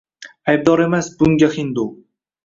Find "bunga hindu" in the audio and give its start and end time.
1.19-1.85